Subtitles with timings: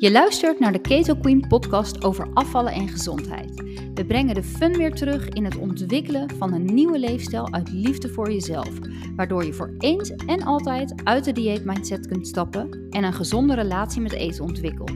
[0.00, 3.62] Je luistert naar de Keto Queen podcast over afvallen en gezondheid.
[3.94, 8.08] We brengen de fun weer terug in het ontwikkelen van een nieuwe leefstijl uit liefde
[8.08, 8.70] voor jezelf,
[9.16, 14.00] waardoor je voor eens en altijd uit de dieetmindset kunt stappen en een gezonde relatie
[14.00, 14.92] met eten ontwikkelt.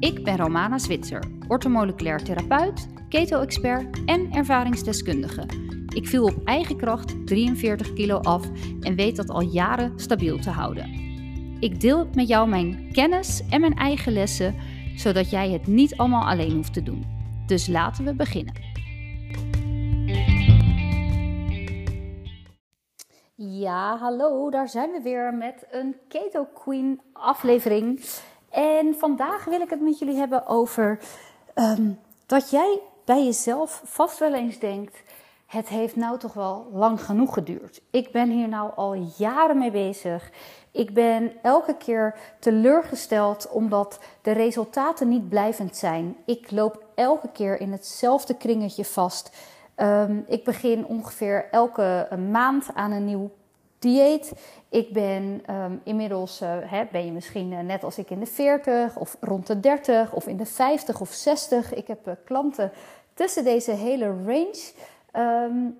[0.00, 5.46] Ik ben Romana Zwitser, ortomoleculair therapeut, keto-expert en ervaringsdeskundige.
[5.94, 8.46] Ik viel op eigen kracht 43 kilo af
[8.80, 11.07] en weet dat al jaren stabiel te houden.
[11.60, 14.54] Ik deel met jou mijn kennis en mijn eigen lessen,
[14.96, 17.04] zodat jij het niet allemaal alleen hoeft te doen.
[17.46, 18.54] Dus laten we beginnen.
[23.34, 28.04] Ja, hallo, daar zijn we weer met een Keto Queen aflevering.
[28.50, 30.98] En vandaag wil ik het met jullie hebben over
[31.54, 31.90] ehm,
[32.26, 35.02] dat jij bij jezelf vast wel eens denkt:
[35.48, 37.80] het heeft nou toch wel lang genoeg geduurd.
[37.90, 40.30] Ik ben hier nou al jaren mee bezig.
[40.70, 46.16] Ik ben elke keer teleurgesteld omdat de resultaten niet blijvend zijn.
[46.24, 49.36] Ik loop elke keer in hetzelfde kringetje vast.
[49.74, 53.30] Ehm, ik begin ongeveer elke maand aan een nieuw
[53.78, 54.32] dieet.
[54.68, 58.26] Ik ben ehm, inmiddels, uh, hè, ben je misschien eh, net als ik in de
[58.26, 61.74] 40 of rond de 30 of in de 50 of 60.
[61.74, 62.72] Ik heb uh, klanten
[63.14, 64.72] tussen deze hele range.
[65.12, 65.70] Ehm,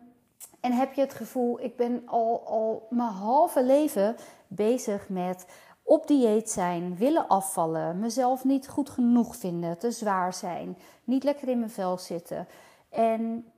[0.60, 5.46] en heb je het gevoel, ik ben al, al mijn halve leven bezig met
[5.82, 11.48] op dieet zijn, willen afvallen, mezelf niet goed genoeg vinden, te zwaar zijn, niet lekker
[11.48, 12.46] in mijn vel zitten.
[12.88, 13.52] En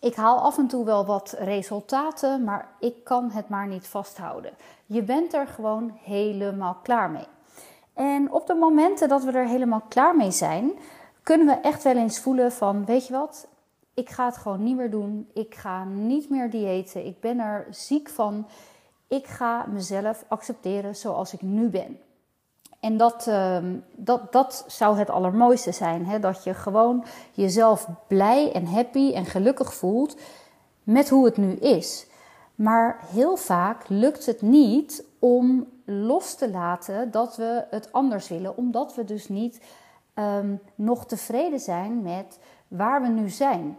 [0.00, 4.52] ik haal af en toe wel wat resultaten, maar ik kan het maar niet vasthouden.
[4.86, 7.26] Je bent er gewoon helemaal klaar mee.
[7.94, 10.72] En op de momenten dat we er helemaal klaar mee zijn,
[11.22, 13.46] kunnen we echt wel eens voelen van, weet je wat,
[13.94, 15.28] ik ga het gewoon niet meer doen.
[15.32, 17.06] Ik ga niet meer diëten.
[17.06, 18.46] Ik ben er ziek van.
[19.08, 21.98] Ik ga mezelf accepteren zoals ik nu ben.
[22.80, 26.06] En dat, ehm, dat, dat zou het allermooiste zijn.
[26.06, 26.18] Hè?
[26.18, 30.16] Dat je gewoon jezelf blij en happy en gelukkig voelt
[30.82, 32.06] met hoe het nu is.
[32.54, 38.56] Maar heel vaak lukt het niet om los te laten dat we het anders willen,
[38.56, 39.60] omdat we dus niet
[40.14, 42.38] um, nog tevreden zijn met
[42.68, 43.78] waar we nu zijn.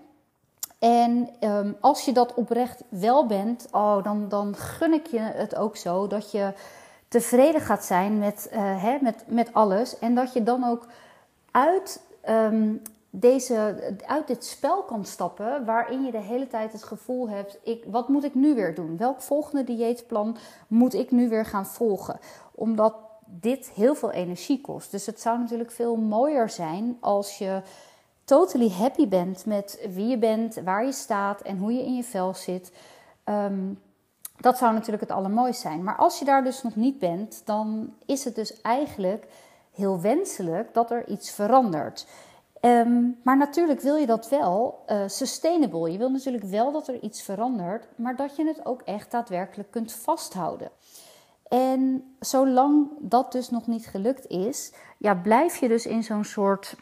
[0.79, 5.55] En ehm, als je dat oprecht wel bent, oh, dan, dan gun ik je het
[5.55, 6.53] ook zo dat je
[7.07, 9.99] tevreden gaat zijn met, uh, hè, met, met alles.
[9.99, 10.87] En dat je dan ook
[11.51, 12.73] uit, ehm,
[13.09, 13.75] deze,
[14.05, 18.09] uit dit spel kan stappen, waarin je de hele tijd het gevoel hebt: ik, wat
[18.09, 18.97] moet ik nu weer doen?
[18.97, 20.37] Welk volgende dieetplan
[20.67, 22.19] moet ik nu weer gaan volgen?
[22.51, 24.91] Omdat dit heel veel energie kost.
[24.91, 27.61] Dus het zou natuurlijk veel mooier zijn als je
[28.25, 32.03] totally happy bent met wie je bent, waar je staat en hoe je in je
[32.03, 32.71] vel zit.
[33.23, 33.73] Ehm,
[34.37, 35.83] dat zou natuurlijk het allermooiste zijn.
[35.83, 39.27] Maar als je daar dus nog niet bent, dan is het dus eigenlijk
[39.71, 42.07] heel wenselijk dat er iets verandert.
[42.59, 45.91] Ehm, maar natuurlijk wil je dat wel uh, sustainable.
[45.91, 49.71] Je wil natuurlijk wel dat er iets verandert, maar dat je het ook echt daadwerkelijk
[49.71, 50.69] kunt vasthouden.
[51.47, 56.75] En zolang dat dus nog niet gelukt is, ja, blijf je dus in zo'n soort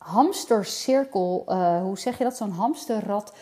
[0.00, 3.34] hamstercirkel, uh, hoe zeg je dat, zo'n hamsterrad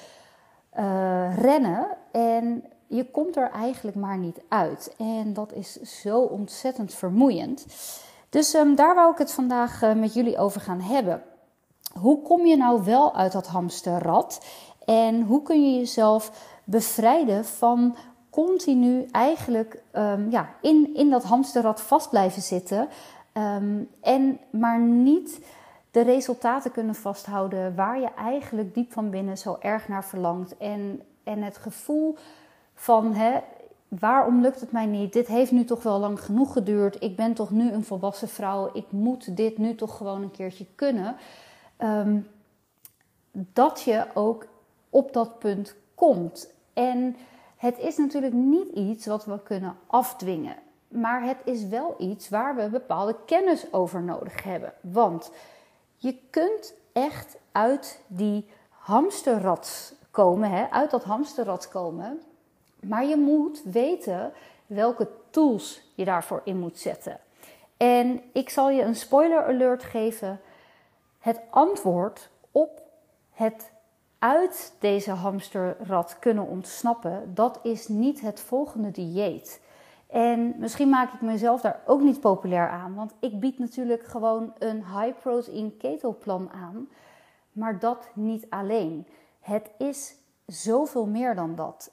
[0.78, 1.86] uh, rennen.
[2.12, 4.94] En je komt er eigenlijk maar niet uit.
[4.98, 7.66] En dat is zo ontzettend vermoeiend.
[8.28, 11.22] Dus um, daar wou ik het vandaag uh, met jullie over gaan hebben.
[12.00, 14.44] Hoe kom je nou wel uit dat hamsterrad?
[14.84, 16.32] En hoe kun je jezelf
[16.64, 17.96] bevrijden van
[18.30, 22.88] continu eigenlijk um, ja, in, in dat hamsterrad vast blijven zitten.
[23.32, 25.40] Um, en maar niet
[25.90, 30.56] de resultaten kunnen vasthouden waar je eigenlijk diep van binnen zo erg naar verlangt.
[30.56, 32.16] En, en het gevoel
[32.74, 33.40] van hè,
[33.88, 35.12] waarom lukt het mij niet?
[35.12, 37.02] Dit heeft nu toch wel lang genoeg geduurd.
[37.02, 38.70] Ik ben toch nu een volwassen vrouw.
[38.72, 41.16] Ik moet dit nu toch gewoon een keertje kunnen.
[41.78, 42.26] Um,
[43.32, 44.46] dat je ook
[44.90, 46.50] op dat punt komt.
[46.72, 47.16] En
[47.56, 50.56] het is natuurlijk niet iets wat we kunnen afdwingen.
[50.88, 54.72] Maar het is wel iets waar we bepaalde kennis over nodig hebben.
[54.80, 55.30] Want
[55.98, 62.20] je kunt echt uit die hamsterrad komen, hè, uit dat hamsterrad komen.
[62.80, 64.32] Maar je moet weten
[64.66, 67.20] welke tools je daarvoor in moet zetten.
[67.76, 70.40] En ik zal je een spoiler alert geven.
[71.18, 72.82] Het antwoord op
[73.32, 73.70] het
[74.18, 79.60] uit deze hamsterrad kunnen ontsnappen, dat is niet het volgende dieet.
[80.08, 84.52] En misschien maak ik mezelf daar ook niet populair aan, want ik bied natuurlijk gewoon
[84.58, 86.88] een high protein keto plan aan,
[87.52, 89.06] maar dat niet alleen.
[89.40, 90.16] Het is
[90.46, 91.90] zoveel meer dan dat.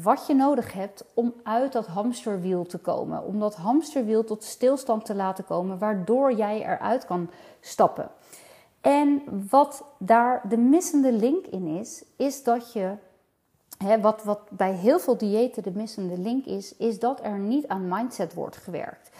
[0.00, 3.24] wat je nodig hebt om uit dat hamsterwiel te komen.
[3.24, 8.10] Om dat hamsterwiel tot stilstand te laten komen, waardoor jij eruit kan stappen.
[8.80, 12.94] En wat daar de missende link in is, is dat je,
[14.00, 17.88] wat, wat bij heel veel diëten de missende link is, is dat er niet aan
[17.88, 19.10] mindset wordt gewerkt.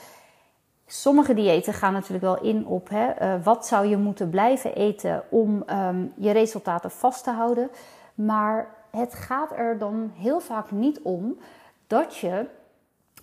[0.87, 5.63] Sommige diëten gaan natuurlijk wel in op uh, wat zou je moeten blijven eten om
[5.71, 7.71] um, je resultaten vast te houden.
[8.15, 11.39] Maar het gaat er dan heel vaak niet om
[11.87, 12.47] dat je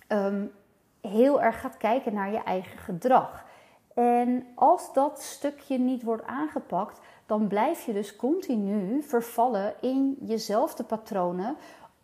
[0.08, 0.52] um,
[1.00, 3.44] heel erg gaat kijken naar je eigen gedrag.
[3.94, 7.00] En als dat stukje niet wordt aangepakt,
[7.30, 11.56] dan blijf je dus continu vervallen in jezelfde patronen.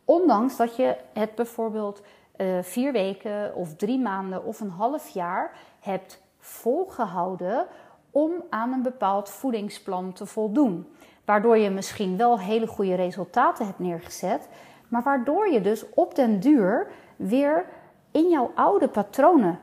[0.05, 2.03] Ondanks dat je het bijvoorbeeld
[2.37, 7.67] uh, vier weken of drie maanden of een half jaar hebt volgehouden
[8.11, 10.87] om aan een bepaald voedingsplan te voldoen.
[11.25, 14.49] Waardoor je misschien wel hele goede resultaten hebt neergezet,
[14.89, 17.67] maar waardoor je dus op den duur weer
[18.11, 19.59] in jouw oude patronen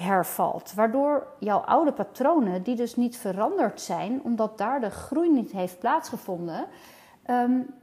[0.00, 0.74] hervalt.
[0.74, 5.78] Waardoor jouw oude patronen, die dus niet veranderd zijn, omdat daar de groei niet heeft
[5.78, 6.66] plaatsgevonden,
[7.26, 7.74] um,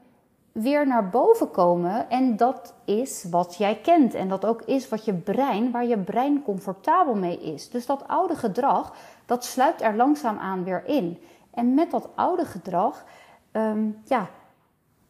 [0.52, 2.10] weer naar boven komen.
[2.10, 4.14] En dat is wat jij kent.
[4.14, 7.70] En dat ook is wat je brein, waar je brein comfortabel mee is.
[7.70, 11.22] Dus dat oude gedrag, dat sluipt er langzaamaan weer in.
[11.54, 13.06] En met dat oude gedrag,
[13.52, 14.30] um, ja,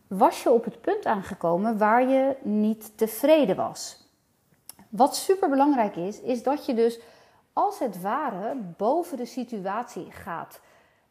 [0.07, 4.06] was je op het punt aangekomen waar je niet tevreden was.
[4.89, 7.00] Wat super belangrijk is, is dat je dus
[7.54, 10.60] als het ware boven de situatie gaat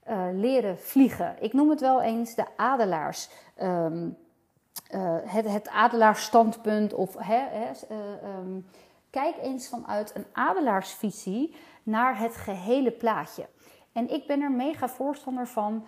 [0.08, 1.37] uh, leren vliegen.
[1.40, 3.28] Ik noem het wel eens de adelaars.
[3.62, 4.17] Um,
[5.25, 7.43] het, het adelaarsstandpunt of uh,
[8.38, 8.67] um,
[9.11, 13.46] kijk eens vanuit een adelaarsvisie naar het gehele plaatje.
[13.93, 15.87] En ik ben er mega voorstander van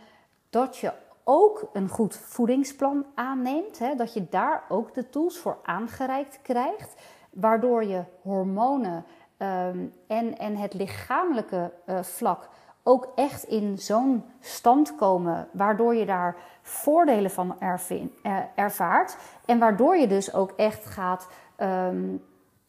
[0.51, 0.93] dat je
[1.25, 3.81] ook een goed voedingsplan aanneemt.
[3.97, 6.95] Dat je daar ook de tools voor aangereikt krijgt.
[7.31, 9.05] Waardoor je hormonen
[9.39, 12.49] um, en, en het lichamelijke uh, vlak
[12.83, 17.57] ook echt in zo'n stand komen, waardoor je daar voordelen van
[18.55, 19.17] ervaart.
[19.45, 21.29] En waardoor je dus ook echt gaat,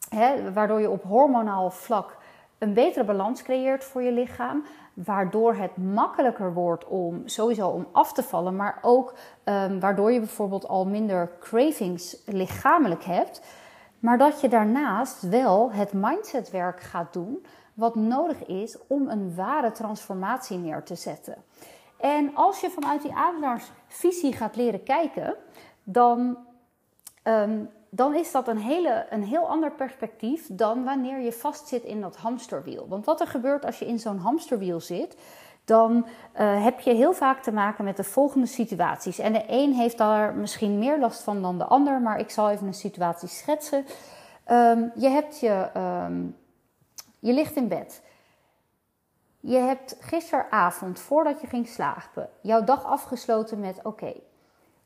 [0.09, 2.17] hè, waardoor je op hormonaal vlak
[2.57, 4.63] een betere balans creëert voor je lichaam.
[4.93, 9.13] Waardoor het makkelijker wordt om sowieso om af te vallen, maar ook
[9.43, 13.41] um, waardoor je bijvoorbeeld al minder cravings lichamelijk hebt.
[13.99, 19.71] Maar dat je daarnaast wel het mindsetwerk gaat doen wat nodig is om een ware
[19.71, 21.35] transformatie neer te zetten.
[21.97, 25.35] En als je vanuit die adelaarsvisie gaat leren kijken,
[25.83, 26.37] dan,
[27.23, 32.01] um, dan is dat een, hele, een heel ander perspectief dan wanneer je vastzit in
[32.01, 32.87] dat hamsterwiel.
[32.87, 35.15] Want wat er gebeurt als je in zo'n hamsterwiel zit,
[35.69, 36.05] dan
[36.39, 39.19] uh, heb je heel vaak te maken met de volgende situaties.
[39.19, 42.49] En de een heeft daar misschien meer last van dan de ander, maar ik zal
[42.49, 43.85] even een situatie schetsen.
[44.51, 46.35] Um, je hebt je, um,
[47.19, 48.01] je ligt in bed.
[49.39, 54.13] Je hebt gisteravond, voordat je ging slapen, jouw dag afgesloten met: Oké,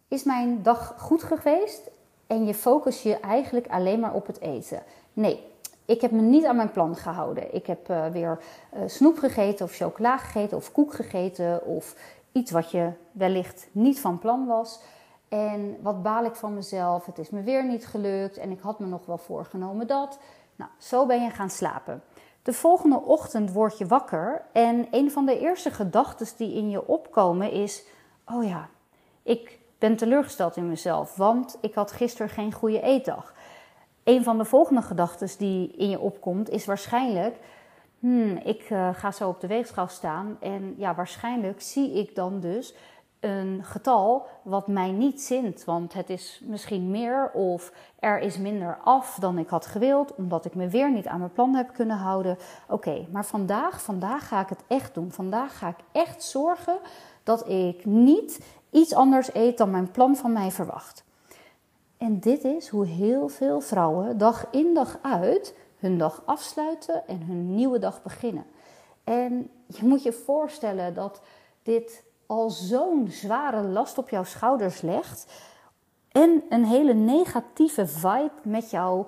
[0.08, 1.92] is mijn dag goed geweest?
[2.28, 4.84] En je focus je eigenlijk alleen maar op het eten.
[5.14, 5.53] Nee,
[5.86, 7.56] ik heb me niet aan mijn plan gehouden.
[7.56, 8.40] Ik heb uh, weer
[8.74, 11.96] uh, snoep gegeten of chocola gegeten of koek gegeten of
[12.32, 14.80] iets wat je wellicht niet van plan was.
[15.30, 17.06] En wat baal ik van mezelf?
[17.06, 20.20] Het is me weer niet gelukt en ik had me nog wel voorgenomen dat.
[20.56, 22.04] Nou, zo ben je gaan slapen.
[22.44, 26.88] De volgende ochtend word je wakker en een van de eerste gedachten die in je
[26.88, 27.84] opkomen is:
[28.26, 28.70] Oh ja,
[29.24, 33.34] ik ben teleurgesteld in mezelf, want ik had gisteren geen goede eetdag.
[34.04, 37.36] Een van de volgende gedachten die in je opkomt is waarschijnlijk:
[38.00, 42.40] hmm, ik uh, ga zo op de weegschaal staan en ja, waarschijnlijk zie ik dan
[42.40, 42.76] dus
[43.24, 45.64] een getal wat mij niet zint.
[45.64, 50.46] Want het is misschien meer of er is minder af dan ik had gewild, omdat
[50.46, 52.38] ik me weer niet aan mijn plan heb kunnen houden.
[52.68, 55.12] Oké, maar vandaag, vandaag ga ik het echt doen.
[55.12, 56.78] Vandaag ga ik echt zorgen
[57.24, 61.04] dat ik niet iets anders eet dan mijn plan van mij verwacht.
[62.04, 67.22] En dit is hoe heel veel vrouwen dag in dag uit hun dag afsluiten en
[67.22, 68.46] hun nieuwe dag beginnen.
[69.04, 71.22] En je moet je voorstellen dat
[71.62, 75.32] dit al zo'n zware last op jouw schouders legt.
[76.12, 79.06] En een hele negatieve vibe met jou,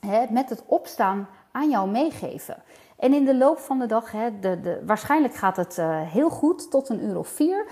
[0.00, 2.62] hè, met het opstaan aan jou meegeven.
[2.96, 6.70] En in de loop van de dag, de, de, waarschijnlijk gaat het uh, heel goed
[6.70, 7.66] tot een uur of vier.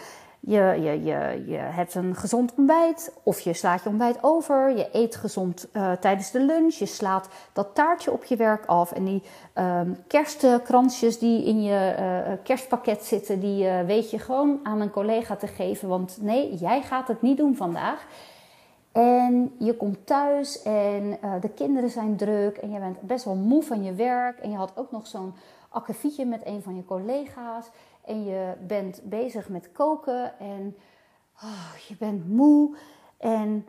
[0.46, 4.76] Je, je, je, je hebt een gezond ontbijt of je slaat je ontbijt over.
[4.76, 6.74] Je eet gezond uh, tijdens de lunch.
[6.74, 8.92] Je slaat dat taartje op je werk af.
[8.92, 9.22] En die
[9.54, 15.36] um, kerstkransjes die in je uh, kerstpakket zitten, die weet je gewoon aan een collega
[15.36, 15.88] te geven.
[15.88, 18.06] Want nee, jij gaat het niet doen vandaag.
[18.92, 23.62] En je komt thuis en de kinderen zijn druk en je bent best wel moe
[23.62, 24.38] van je werk.
[24.38, 25.34] En je had ook nog zo'n
[25.68, 27.70] akkefietje met een van je collega's.
[28.04, 30.76] En je bent bezig met koken en
[31.42, 32.76] oh, je bent moe.
[33.16, 33.66] En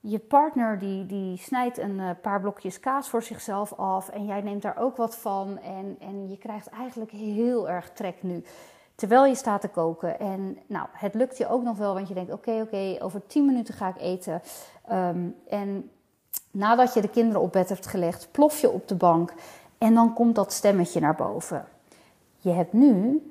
[0.00, 4.08] je partner die, die snijdt een uh, paar blokjes kaas voor zichzelf af.
[4.08, 5.58] En jij neemt daar ook wat van.
[5.58, 8.44] En, en je krijgt eigenlijk heel erg trek nu.
[8.94, 10.18] Terwijl je staat te koken.
[10.18, 13.46] En nou, het lukt je ook nog wel, want je denkt: oké, oké, over 10
[13.46, 14.42] minuten ga ik eten.
[14.86, 15.90] Ehm, en
[16.50, 19.32] nadat je de kinderen op bed hebt gelegd, plof je op de bank.
[19.78, 21.64] En dan komt dat stemmetje naar boven.
[22.36, 23.22] Je hebt nu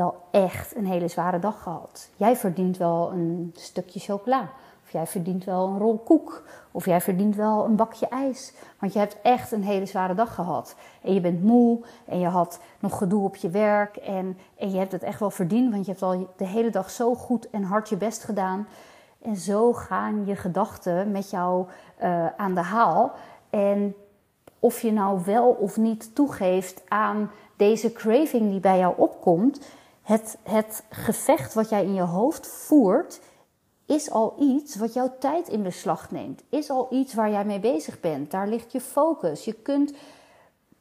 [0.00, 2.08] wel echt een hele zware dag gehad.
[2.16, 4.50] Jij verdient wel een stukje chocola.
[4.82, 6.42] Of jij verdient wel een rol koek.
[6.70, 8.52] Of jij verdient wel een bakje ijs.
[8.78, 10.74] Want je hebt echt een hele zware dag gehad.
[11.02, 11.80] En je bent moe.
[12.04, 13.96] En je had nog gedoe op je werk.
[13.96, 15.72] En, en je hebt het echt wel verdiend.
[15.72, 18.66] Want je hebt al de hele dag zo goed en hard je best gedaan.
[19.22, 21.66] En zo gaan je gedachten met jou
[22.02, 23.12] uh, aan de haal.
[23.50, 23.94] En
[24.58, 29.60] of je nou wel of niet toegeeft aan deze craving die bij jou opkomt.
[30.10, 33.20] Het, het gevecht wat jij in je hoofd voert
[33.86, 36.42] is al iets wat jouw tijd in beslag neemt.
[36.48, 38.30] Is al iets waar jij mee bezig bent.
[38.30, 39.44] Daar ligt je focus.
[39.44, 39.92] Je kunt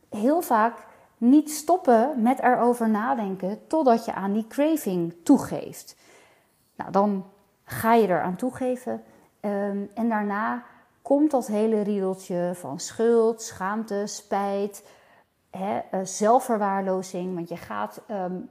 [0.10, 0.86] heel vaak
[1.18, 5.96] niet stoppen met erover nadenken totdat je aan die craving toegeeft.
[6.76, 7.26] Nou, dan
[7.64, 9.04] ga je eraan toegeven
[9.42, 10.64] um, en daarna
[11.02, 14.88] komt dat hele riedeltje van schuld, schaamte, spijt,
[15.50, 17.36] hè, uh, zelfverwaarlozing.
[17.36, 18.50] Want je gaat um,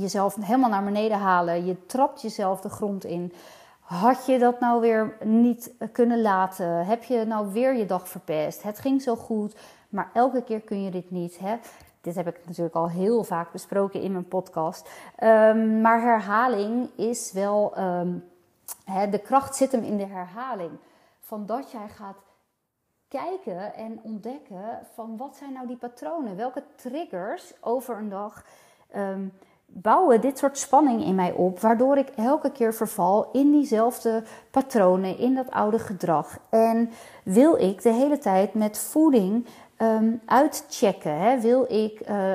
[0.00, 1.66] jezelf helemaal naar beneden halen.
[1.66, 3.32] Je trapt jezelf de grond in.
[3.80, 6.86] Had je dat nou weer niet kunnen laten?
[6.86, 8.62] Heb je nou weer je dag verpest?
[8.62, 9.56] Het ging zo goed,
[9.88, 11.38] maar elke keer kun je dit niet.
[11.38, 11.56] Hè?
[12.00, 14.88] Dit heb ik natuurlijk al heel vaak besproken in mijn podcast.
[15.22, 17.78] Um, maar herhaling is wel.
[17.78, 18.24] Um,
[18.84, 20.70] hè, de kracht zit hem in de herhaling.
[21.20, 22.16] Van dat jij gaat
[23.08, 26.36] kijken en ontdekken van wat zijn nou die patronen?
[26.36, 28.44] Welke triggers over een dag
[28.96, 29.32] um,
[29.70, 35.18] bouwen dit soort spanning in mij op, waardoor ik elke keer verval in diezelfde patronen,
[35.18, 36.38] in dat oude gedrag.
[36.48, 36.90] En
[37.22, 39.46] wil ik de hele tijd met voeding
[39.78, 41.18] um, uitchecken?
[41.18, 41.40] Hè?
[41.40, 42.34] Wil ik uh,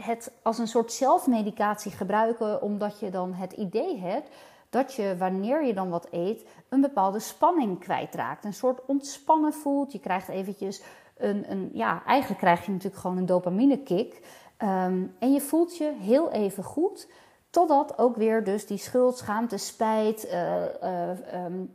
[0.00, 4.28] het als een soort zelfmedicatie gebruiken, omdat je dan het idee hebt
[4.76, 8.44] dat je wanneer je dan wat eet, een bepaalde spanning kwijtraakt.
[8.44, 9.92] Een soort ontspannen voelt.
[9.92, 10.82] Je krijgt eventjes
[11.16, 14.20] een, een ja, eigenlijk krijg je natuurlijk gewoon een dopamine kick.
[14.62, 17.08] Um, en je voelt je heel even goed,
[17.50, 21.74] totdat ook weer dus die schuld, schaamte, spijt, uh, uh, um,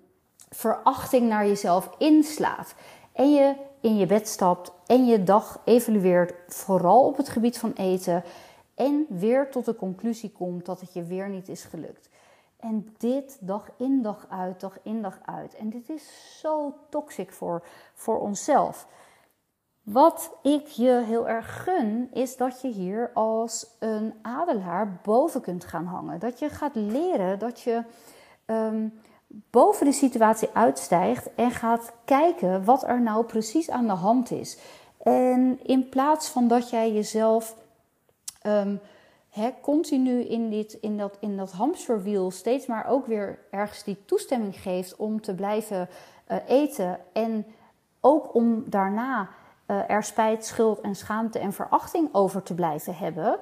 [0.50, 2.76] verachting naar jezelf inslaat.
[3.14, 7.74] En je in je bed stapt en je dag evalueert, vooral op het gebied van
[7.74, 8.24] eten.
[8.76, 12.10] En weer tot de conclusie komt dat het je weer niet is gelukt.
[12.62, 15.56] En dit dag in dag uit, dag in dag uit.
[15.56, 17.64] En dit is zo toxic voor,
[17.94, 18.88] voor onszelf.
[19.84, 25.66] Wat ik je heel erg gun, is dat je hier als een adelaar boven kunt
[25.66, 26.20] gaan hangen.
[26.20, 27.84] Dat je gaat leren dat je
[28.46, 34.32] um, boven de situatie uitstijgt en gaat kijken wat er nou precies aan de hand
[34.32, 34.58] is.
[35.04, 37.56] En in plaats van dat jij jezelf
[38.48, 38.80] um,
[39.62, 44.56] continu in, dit, in, dat, in dat hamsterwiel steeds maar ook weer ergens die toestemming
[44.56, 45.90] geeft om te blijven
[46.32, 47.00] uh, eten.
[47.14, 47.46] En
[48.00, 49.30] ook om daarna
[49.68, 53.40] uh, er spijt, schuld en schaamte en verachting over te blijven hebben,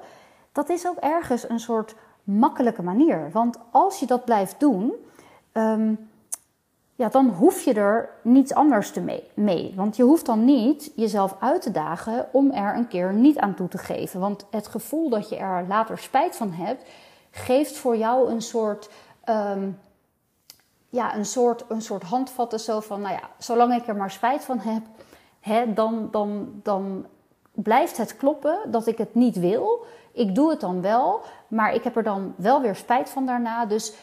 [0.52, 1.94] dat is ook ergens een soort
[2.24, 3.30] makkelijke manier.
[3.32, 4.94] Want als je dat blijft doen,
[5.52, 6.09] um,
[7.00, 9.72] ja, dan hoef je er niets anders te mee, mee.
[9.76, 13.54] Want je hoeft dan niet jezelf uit te dagen om er een keer niet aan
[13.54, 14.20] toe te geven.
[14.20, 16.88] Want het gevoel dat je er later spijt van hebt,
[17.30, 18.90] geeft voor jou een soort.
[19.24, 19.78] Um,
[20.88, 24.44] ja, een soort, een soort handvatten zo van, nou ja, zolang ik er maar spijt
[24.44, 24.82] van heb,
[25.40, 27.06] hè, dan, dan, dan
[27.52, 29.84] blijft het kloppen dat ik het niet wil.
[30.12, 33.66] Ik doe het dan wel, maar ik heb er dan wel weer spijt van daarna.
[33.66, 33.94] Dus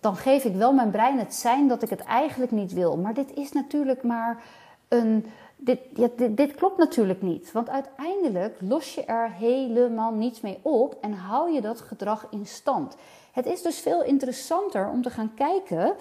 [0.00, 2.96] dan geef ik wel mijn brein het zijn dat ik het eigenlijk niet wil.
[2.96, 4.42] Maar dit is natuurlijk maar
[4.88, 5.26] een.
[5.60, 7.52] Dit, ja, dit, klopt natuurlijk niet.
[7.52, 12.46] Want uiteindelijk los je er helemaal niets mee op en hou je dat gedrag in
[12.46, 12.96] stand.
[13.32, 15.94] Het is dus veel interessanter om te gaan kijken.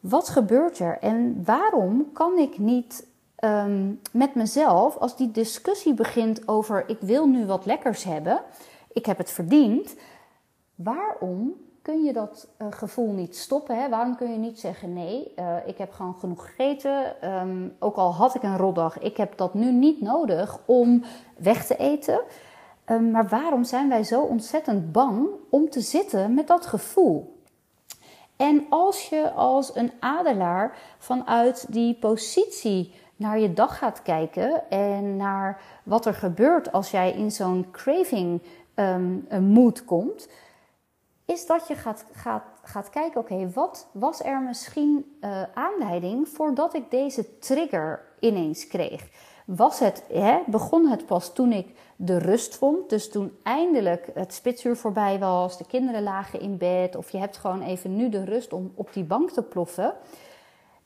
[0.00, 3.06] Wat gebeurt er en waarom kan ik niet
[3.44, 8.42] um, met mezelf, als die discussie begint over ik wil nu wat lekkers hebben,
[8.92, 9.94] ik heb het verdiend,
[10.74, 11.54] waarom
[11.90, 13.80] kun je dat uh, gevoel niet stoppen?
[13.80, 13.88] Hè?
[13.88, 18.14] Waarom kun je niet zeggen nee, uh, ik heb gewoon genoeg gegeten, um, ook al
[18.14, 21.04] had ik een rotdag, ik heb dat nu niet nodig om
[21.36, 22.20] weg te eten.
[22.86, 27.38] Um, maar waarom zijn wij zo ontzettend bang om te zitten met dat gevoel?
[28.36, 35.16] En als je als een adelaar vanuit die positie naar je dag gaat kijken en
[35.16, 38.42] naar wat er gebeurt als jij in zo'n craving
[38.74, 40.28] um, mood komt,
[41.30, 46.74] is dat je gaat, gaat, gaat kijken: oké, wat was er misschien uh, aanleiding voordat
[46.74, 49.08] ik deze trigger ineens kreeg?
[49.44, 52.90] Was het, hè, begon het pas toen ik de rust vond?
[52.90, 57.36] Dus toen eindelijk het spitsuur voorbij was, de kinderen lagen in bed, of je hebt
[57.36, 59.94] gewoon even nu de rust om op die bank te ploffen.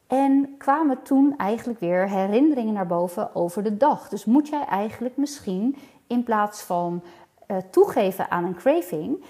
[0.07, 4.09] En kwamen toen eigenlijk weer herinneringen naar boven over de dag.
[4.09, 7.03] Dus moet jij eigenlijk misschien in plaats van
[7.49, 9.25] uh, toegeven aan een craving,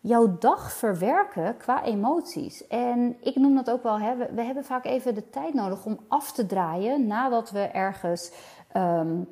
[0.00, 2.66] jouw dag verwerken qua emoties.
[2.66, 5.98] En ik noem dat ook wel, hè, we, hebben vaak even de tijd nodig om
[6.08, 8.32] af te draaien nadat we ergens.
[8.76, 9.28] Um,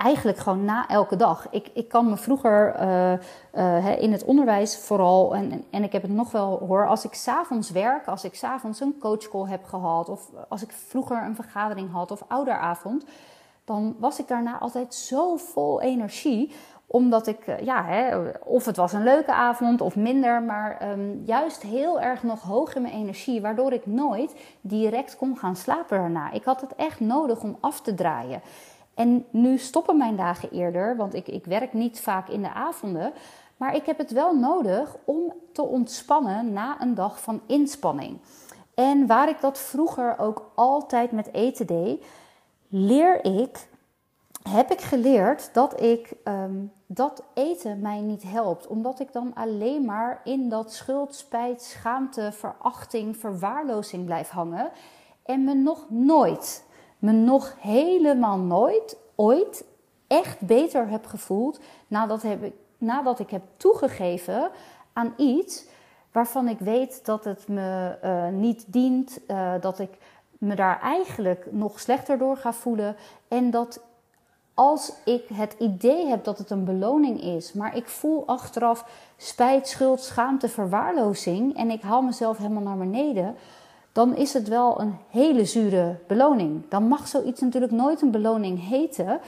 [0.00, 1.46] eigenlijk gewoon na elke dag.
[1.50, 3.12] Ik, ik kan me vroeger uh,
[3.54, 7.14] uh, in het onderwijs vooral, en, en ik heb het nog wel hoor, als ik
[7.14, 11.92] s'avonds werk, als ik s'avonds een coachcall heb gehad, of als ik vroeger een vergadering
[11.92, 13.04] had of ouderavond,
[13.64, 16.52] dan was ik daarna altijd zo vol energie
[16.92, 21.22] omdat ik, eh, ja, hè, of het was een leuke avond of minder, maar um,
[21.24, 25.98] juist heel erg nog hoog in mijn energie, waardoor ik nooit direct kon gaan slapen
[25.98, 26.30] daarna.
[26.30, 28.40] Ik had het echt nodig om af te draaien.
[28.94, 33.12] En nu stoppen mijn dagen eerder, want ik, ik werk niet vaak in de avonden.
[33.56, 38.18] Maar ik heb het wel nodig om te ontspannen na een dag van inspanning.
[38.74, 42.04] En waar ik dat vroeger ook altijd met eten deed,
[42.68, 43.68] leer ik,
[44.48, 48.66] heb ik geleerd dat ik um, dat eten mij niet helpt.
[48.66, 54.70] Omdat ik dan alleen maar in dat schuld, spijt, schaamte, verachting, verwaarlozing blijf hangen.
[55.22, 56.64] En me nog nooit,
[56.98, 59.64] me nog helemaal nooit, ooit
[60.06, 64.50] echt beter heb gevoeld nadat, heb ik, nadat ik heb toegegeven
[64.92, 65.64] aan iets
[66.12, 69.90] waarvan ik weet dat het me uh, niet dient, uh, dat ik
[70.38, 72.96] me daar eigenlijk nog slechter door ga voelen
[73.28, 73.80] en dat
[74.54, 78.84] als ik het idee heb dat het een beloning is, maar ik voel achteraf
[79.16, 83.36] spijt, schuld, schaamte, verwaarlozing en ik haal mezelf helemaal naar beneden,
[83.92, 86.62] dan is het wel een hele zure beloning.
[86.68, 89.20] Dan mag zoiets natuurlijk nooit een beloning heten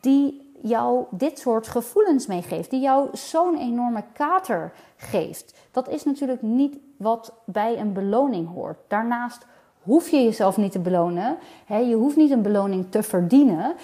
[0.00, 5.54] die jou dit soort gevoelens meegeeft, die jou zo'n enorme kater geeft.
[5.70, 8.78] Dat is natuurlijk niet wat bij een beloning hoort.
[8.88, 9.46] Daarnaast
[9.82, 11.36] hoef je jezelf niet te belonen.
[11.68, 13.74] Je hoeft niet een beloning te verdienen.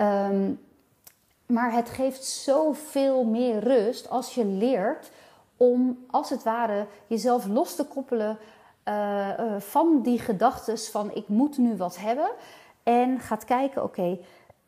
[0.00, 0.60] Um,
[1.46, 5.10] maar het geeft zoveel meer rust als je leert
[5.56, 8.38] om als het ware jezelf los te koppelen
[8.84, 12.30] uh, uh, van die gedachten van ik moet nu wat hebben.
[12.82, 14.18] En gaat kijken, oké,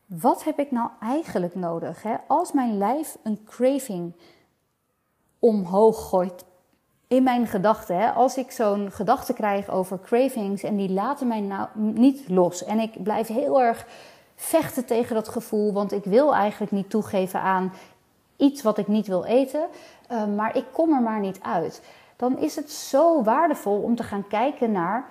[0.05, 2.03] wat heb ik nou eigenlijk nodig?
[2.03, 2.15] Hè?
[2.27, 4.13] Als mijn lijf een craving
[5.39, 6.45] omhoog gooit
[7.07, 8.13] in mijn gedachten.
[8.13, 12.63] Als ik zo'n gedachte krijg over cravings en die laten mij nou niet los.
[12.63, 13.87] En ik blijf heel erg
[14.35, 17.73] vechten tegen dat gevoel, want ik wil eigenlijk niet toegeven aan
[18.37, 19.67] iets wat ik niet wil eten,
[20.11, 21.81] uh, maar ik kom er maar niet uit.
[22.15, 25.09] Dan is het zo waardevol om te gaan kijken naar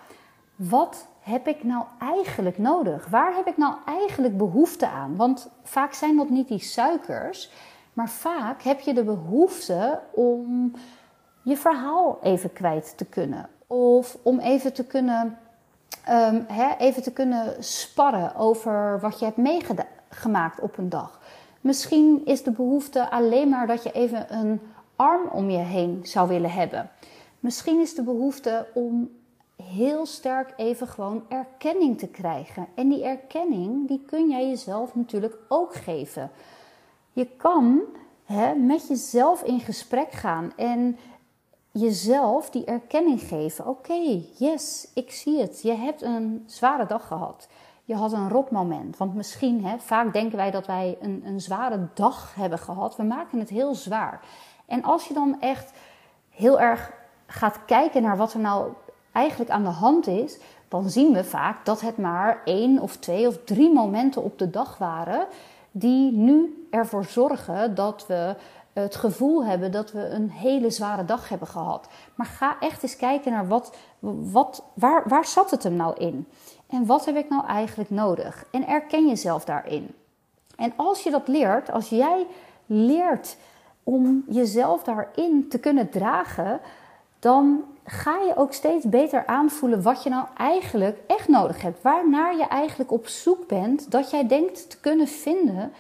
[0.57, 3.07] wat heb ik nou eigenlijk nodig?
[3.07, 5.17] Waar heb ik nou eigenlijk behoefte aan?
[5.17, 7.51] Want vaak zijn dat niet die suikers,
[7.93, 10.73] maar vaak heb je de behoefte om
[11.43, 13.49] je verhaal even kwijt te kunnen.
[13.67, 15.39] Of om even te kunnen
[16.11, 16.47] um,
[16.79, 21.21] even te kunnen sparren over wat je hebt meegemaakt op een dag.
[21.61, 24.61] Misschien is de behoefte alleen maar dat je even een
[24.97, 26.91] arm om je heen zou willen hebben.
[27.41, 29.11] Misschien is de behoefte om
[29.57, 32.67] heel sterk even gewoon erkenning te krijgen.
[32.75, 36.31] En die erkenning, die kun jij jezelf natuurlijk ook geven.
[37.13, 37.81] Je kan
[38.57, 40.99] met jezelf in gesprek gaan en
[41.73, 43.67] jezelf die erkenning geven.
[43.67, 45.63] Oké, yes, ik zie het.
[45.63, 47.49] Je hebt een zware dag gehad.
[47.85, 48.97] Je had een rot moment.
[48.97, 52.97] Want misschien, hè, vaak denken wij dat wij een, een zware dag hebben gehad.
[52.97, 54.21] We maken het heel zwaar.
[54.67, 55.73] En als je dan echt
[56.31, 56.93] heel erg
[57.27, 58.73] gaat kijken naar wat er nou
[59.13, 63.27] eigenlijk aan de hand is, dan zien we vaak dat het maar één of twee
[63.27, 65.27] of drie momenten op de dag waren
[65.71, 68.37] die nu ervoor zorgen dat we
[68.73, 71.89] het gevoel hebben dat we een hele zware dag hebben gehad.
[72.15, 73.77] Maar ga echt eens kijken naar wat,
[74.33, 76.27] wat, waar, waar zat het hem nou in?
[76.67, 78.45] En wat heb ik nou eigenlijk nodig?
[78.51, 79.95] En erken jezelf daarin.
[80.57, 82.27] En als je dat leert, als jij
[82.67, 83.37] leert
[83.83, 86.61] om jezelf daarin te kunnen dragen,
[87.19, 91.83] dan ga je ook steeds beter aanvoelen wat je nou eigenlijk echt nodig hebt.
[91.83, 95.73] Waarnaar je eigenlijk op zoek bent dat jij denkt te kunnen vinden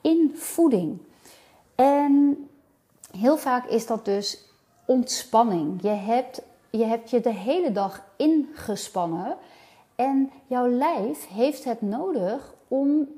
[0.00, 0.98] in voeding.
[1.74, 2.48] En
[3.16, 4.44] heel vaak is dat dus
[4.84, 5.82] ontspanning.
[5.82, 9.36] Je hebt je hebt je de hele dag ingespannen.
[9.94, 13.08] En jouw lijf heeft het nodig om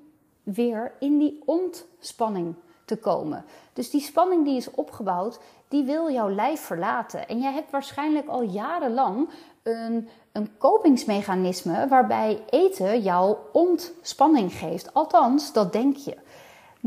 [0.43, 3.45] weer in die ontspanning te komen.
[3.73, 5.39] Dus die spanning die is opgebouwd,
[5.69, 7.29] die wil jouw lijf verlaten.
[7.29, 9.29] En jij hebt waarschijnlijk al jarenlang
[9.63, 14.95] een, een kopingsmechanisme waarbij eten jou ontspanning geeft.
[14.95, 16.17] Althans, dat denk je.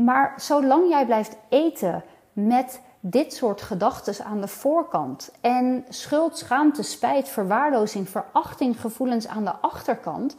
[0.04, 6.82] Maar zolang jij blijft eten met dit soort gedachten aan de voorkant en schuld, schaamte,
[6.82, 10.36] spijt, verwaarlozing, verachting, gevoelens aan de achterkant,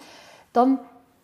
[0.52, 0.80] dan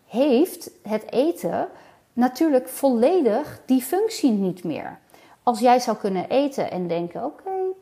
[0.06, 1.68] heeft het eten
[2.12, 4.98] natuurlijk volledig die functie niet meer.
[5.42, 7.72] Als jij zou kunnen eten en denken: oké,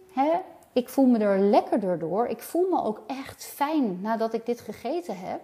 [0.73, 4.61] ik voel me er lekkerder door, ik voel me ook echt fijn nadat ik dit
[4.61, 5.41] gegeten heb,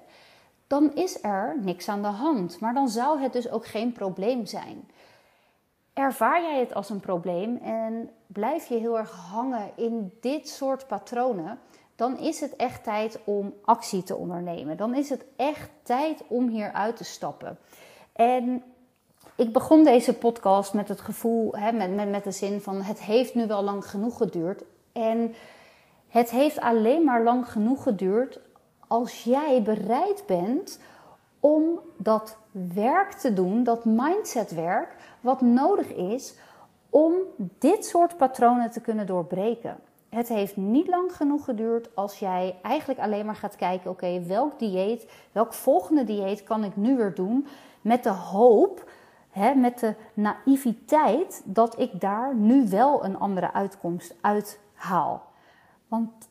[0.66, 2.60] dan is er niks aan de hand.
[2.60, 4.88] Maar dan zou het dus ook geen probleem zijn.
[5.94, 10.86] Ervaar jij het als een probleem en blijf je heel erg hangen in dit soort
[10.86, 11.58] patronen,
[11.96, 14.76] dan is het echt tijd om actie te ondernemen.
[14.76, 17.58] Dan is het echt tijd om hier uit te stappen.
[18.12, 18.62] En
[19.36, 23.00] ik begon deze podcast met het gevoel, hè, met, met, met de zin van het
[23.00, 24.62] heeft nu wel lang genoeg geduurd.
[24.92, 25.34] En
[26.08, 28.40] het heeft alleen maar lang genoeg geduurd
[28.86, 30.80] als jij bereid bent
[31.40, 32.36] om dat
[32.74, 36.34] werk te doen, dat mindsetwerk, wat nodig is
[36.90, 37.14] om
[37.58, 39.76] dit soort patronen te kunnen doorbreken.
[40.08, 44.58] Het heeft niet lang genoeg geduurd als jij eigenlijk alleen maar gaat kijken: oké, welk
[44.58, 47.46] dieet, welk volgende dieet kan ik nu weer doen?
[47.80, 48.90] Met de hoop,
[49.30, 55.22] hè, met de naïviteit dat ik daar nu wel een andere uitkomst uit haal.
[55.88, 56.28] Want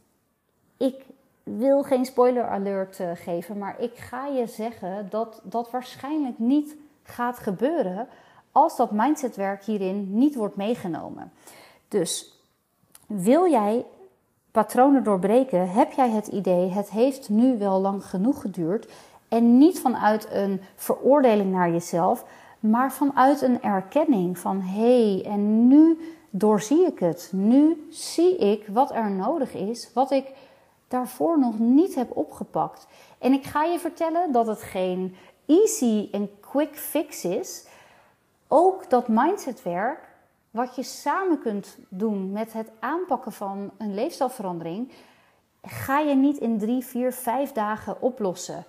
[0.78, 1.06] ik
[1.44, 6.76] wil geen spoiler alert eh, geven, maar ik ga je zeggen dat dat waarschijnlijk niet
[7.04, 8.08] gaat gebeuren
[8.62, 11.32] als dat mindsetwerk hierin niet wordt meegenomen.
[11.88, 12.34] Dus
[13.06, 13.86] wil jij
[14.52, 18.92] patronen doorbreken, heb jij het idee, het heeft nu wel lang genoeg geduurd
[19.28, 22.26] en niet vanuit een veroordeling naar jezelf,
[22.60, 27.30] maar vanuit een erkenning van hé, hey, en nu doorzie ik het.
[27.34, 30.34] Nu zie ik wat er nodig is, wat ik
[30.88, 32.88] daarvoor nog niet heb opgepakt.
[33.18, 37.66] En ik ga je vertellen dat het geen easy en quick fix is.
[38.52, 40.08] Ook dat mindsetwerk,
[40.52, 44.92] wat je samen kunt doen met het aanpakken van een leefstijlverandering,
[45.62, 48.66] ga je niet in drie, vier, vijf dagen oplossen.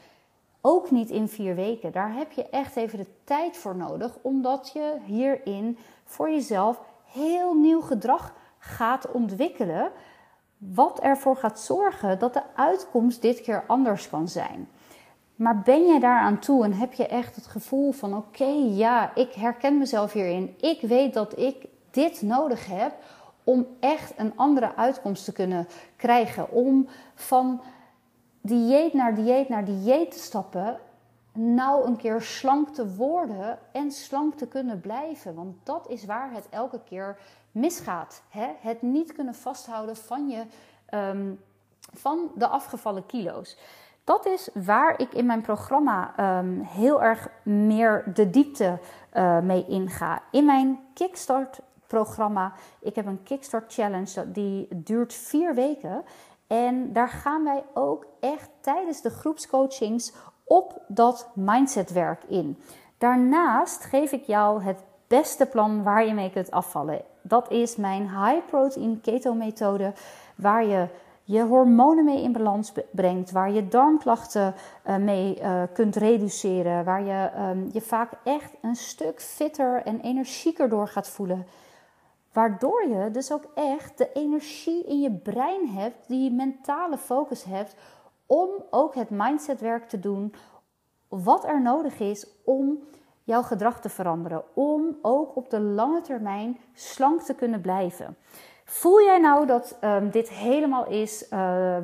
[0.61, 1.93] Ook niet in vier weken.
[1.93, 7.55] Daar heb je echt even de tijd voor nodig, omdat je hierin voor jezelf heel
[7.55, 9.91] nieuw gedrag gaat ontwikkelen.
[10.59, 14.69] Wat ervoor gaat zorgen dat de uitkomst dit keer anders kan zijn.
[15.41, 19.33] Maar ben je daaraan toe en heb je echt het gevoel van: oké, ja, ik
[19.33, 20.55] herken mezelf hierin.
[20.61, 22.93] Ik weet dat ik dit nodig heb
[23.45, 26.51] om echt een andere uitkomst te kunnen krijgen.
[26.51, 27.61] Om van
[28.41, 30.79] dieet naar dieet naar dieet te stappen.
[31.33, 35.35] Nou een keer slank te worden en slank te kunnen blijven.
[35.35, 37.19] Want dat is waar het elke keer
[37.53, 38.23] misgaat.
[38.29, 38.49] Hè?
[38.61, 40.43] Het niet kunnen vasthouden van, je,
[40.95, 41.41] um,
[41.93, 43.57] van de afgevallen kilo's.
[44.05, 48.79] Dat is waar ik in mijn programma um, heel erg meer de diepte
[49.15, 50.23] uh, mee inga.
[50.31, 56.05] In mijn Kickstart programma, ik heb een Kickstart Challenge, die duurt vier weken.
[56.47, 60.13] En daar gaan wij ook echt tijdens de groepscoachings
[60.45, 62.63] op dat mindsetwerk in.
[62.99, 67.03] Daarnaast geef ik jou het beste plan waar je mee kunt afvallen.
[67.23, 69.93] Dat is mijn high protein keto methode,
[70.35, 70.89] waar je
[71.31, 74.55] je hormonen mee in balans brengt, waar je darmklachten
[74.87, 80.01] uh, mee uh, kunt reduceren, waar je um, je vaak echt een stuk fitter en
[80.01, 81.47] energieker door gaat voelen.
[82.33, 87.75] Waardoor je dus ook echt de energie in je brein hebt, die mentale focus hebt,
[88.27, 90.35] om ook het mindsetwerk te doen
[91.09, 92.79] wat er nodig is om
[93.25, 94.43] jouw gedrag te veranderen.
[94.55, 98.17] Om ook op de lange termijn slank te kunnen blijven.
[98.73, 101.77] Voel jij nou dat um, dit helemaal is, uh,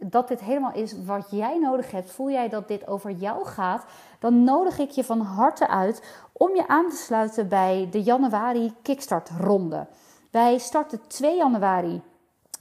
[0.00, 2.10] dat dit helemaal is wat jij nodig hebt?
[2.10, 3.84] Voel jij dat dit over jou gaat?
[4.18, 8.74] Dan nodig ik je van harte uit om je aan te sluiten bij de januari
[8.82, 9.86] Kickstart ronde.
[10.30, 12.02] Wij starten 2 januari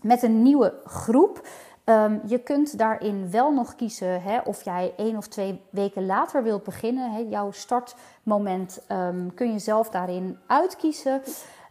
[0.02, 1.48] met een nieuwe groep.
[1.86, 6.44] Um, je kunt daarin wel nog kiezen hè, of jij één of twee weken later
[6.44, 7.30] wilt beginnen.
[7.30, 11.22] Jouw startmoment um, kun je zelf daarin uitkiezen.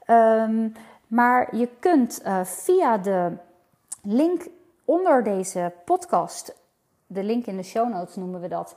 [0.07, 0.72] Um,
[1.10, 3.32] maar je kunt uh, via de
[4.02, 4.46] link
[4.84, 6.54] onder deze podcast,
[7.06, 8.76] de link in de show notes noemen we dat,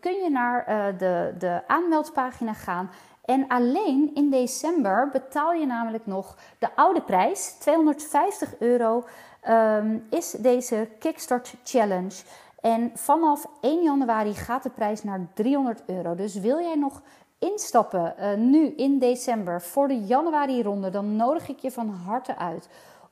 [0.00, 2.90] kun je naar uh, de, de aanmeldpagina gaan.
[3.24, 9.04] En alleen in december betaal je namelijk nog de oude prijs, 250 euro
[9.40, 12.22] ehm, is deze Kickstart Challenge.
[12.60, 16.14] En vanaf 1 januari gaat de prijs naar 300 euro.
[16.14, 17.02] Dus wil jij nog
[17.38, 22.68] instappen uh, nu in december voor de januari-ronde, dan nodig ik je van harte uit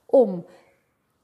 [0.07, 0.45] om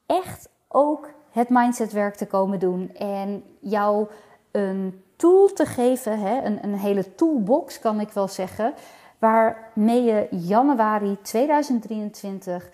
[0.07, 4.09] echt ook het mindsetwerk te komen doen en jou
[4.51, 8.75] een tool te geven, hè, een, een hele toolbox kan ik wel zeggen,
[9.19, 12.71] waarmee je januari 2023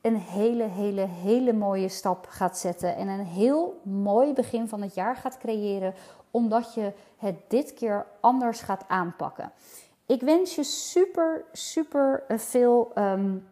[0.00, 4.94] een hele, hele, hele mooie stap gaat zetten en een heel mooi begin van het
[4.94, 5.94] jaar gaat creëren,
[6.30, 9.52] omdat je het dit keer anders gaat aanpakken.
[10.06, 13.48] Ik wens je super, super veel um,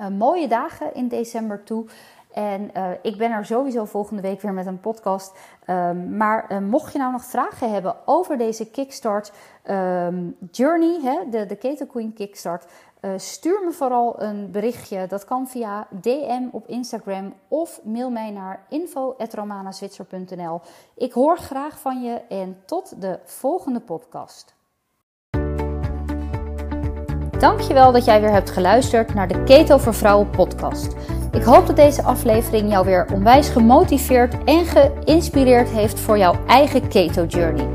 [0.00, 1.86] uh, mooie dagen in december toe.
[2.32, 5.38] En uh, ik ben er sowieso volgende week weer met een podcast.
[5.66, 9.32] Um, maar mocht je nou nog vragen hebben over deze Kickstart
[9.70, 12.66] um, Journey, hè, de, de Keto Queen Kickstart,
[13.04, 15.06] uh, stuur me vooral een berichtje.
[15.06, 20.60] Dat kan via DM op Instagram of mail mij naar info.romanazwitser.nl.
[20.96, 24.54] Ik hoor graag van je en tot de volgende podcast.
[27.38, 30.94] Dankjewel dat jij weer hebt geluisterd naar de Keto voor Vrouwen podcast.
[31.32, 36.88] Ik hoop dat deze aflevering jou weer onwijs gemotiveerd en geïnspireerd heeft voor jouw eigen
[36.88, 37.68] keto journey.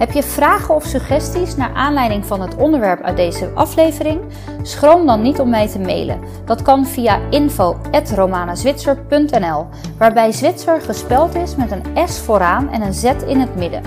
[0.00, 4.20] Heb je vragen of suggesties naar aanleiding van het onderwerp uit deze aflevering?
[4.62, 6.20] Schroom dan niet om mij te mailen.
[6.44, 9.66] Dat kan via info@romanazwitser.nl,
[9.98, 13.82] waarbij Zwitser gespeld is met een S vooraan en een Z in het midden.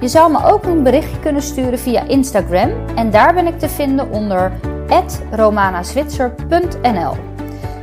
[0.00, 3.68] Je zou me ook een berichtje kunnen sturen via Instagram en daar ben ik te
[3.68, 4.52] vinden onder
[5.30, 7.12] romanazwitser.nl.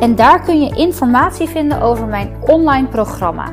[0.00, 3.52] En daar kun je informatie vinden over mijn online programma.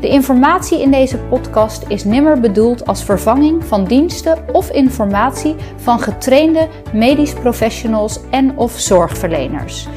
[0.00, 6.00] De informatie in deze podcast is nimmer bedoeld als vervanging van diensten of informatie van
[6.00, 9.88] getrainde medisch professionals en of zorgverleners.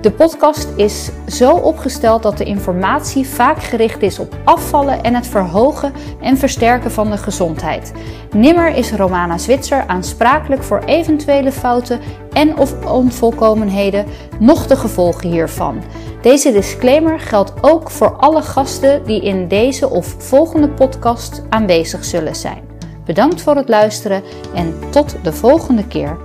[0.00, 5.26] De podcast is zo opgesteld dat de informatie vaak gericht is op afvallen en het
[5.26, 7.92] verhogen en versterken van de gezondheid.
[8.30, 12.00] Nimmer is Romana Zwitser aansprakelijk voor eventuele fouten
[12.32, 14.06] en of onvolkomenheden,
[14.38, 15.82] noch de gevolgen hiervan.
[16.26, 22.36] Deze disclaimer geldt ook voor alle gasten die in deze of volgende podcast aanwezig zullen
[22.36, 22.62] zijn.
[23.04, 24.22] Bedankt voor het luisteren
[24.54, 26.16] en tot de volgende keer.